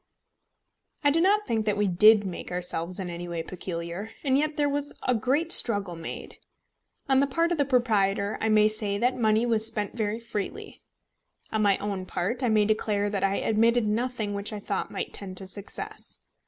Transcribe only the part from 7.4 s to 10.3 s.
of the proprietor, I may say that money was spent very